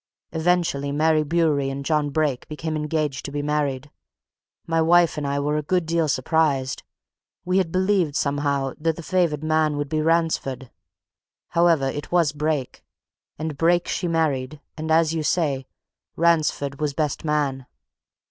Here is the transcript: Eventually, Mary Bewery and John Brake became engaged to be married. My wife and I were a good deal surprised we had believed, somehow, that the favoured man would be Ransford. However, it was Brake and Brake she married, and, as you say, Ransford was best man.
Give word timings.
Eventually, 0.31 0.91
Mary 0.91 1.21
Bewery 1.23 1.69
and 1.69 1.85
John 1.85 2.09
Brake 2.09 2.47
became 2.47 2.75
engaged 2.75 3.23
to 3.25 3.31
be 3.31 3.43
married. 3.43 3.91
My 4.65 4.81
wife 4.81 5.15
and 5.15 5.27
I 5.27 5.39
were 5.39 5.57
a 5.57 5.61
good 5.61 5.85
deal 5.85 6.07
surprised 6.07 6.81
we 7.45 7.59
had 7.59 7.71
believed, 7.71 8.15
somehow, 8.15 8.73
that 8.79 8.95
the 8.95 9.03
favoured 9.03 9.43
man 9.43 9.77
would 9.77 9.89
be 9.89 10.01
Ransford. 10.01 10.71
However, 11.49 11.85
it 11.85 12.11
was 12.11 12.31
Brake 12.33 12.83
and 13.37 13.59
Brake 13.59 13.87
she 13.87 14.07
married, 14.07 14.59
and, 14.75 14.89
as 14.89 15.13
you 15.13 15.21
say, 15.21 15.67
Ransford 16.17 16.79
was 16.81 16.95
best 16.95 17.23
man. 17.23 17.67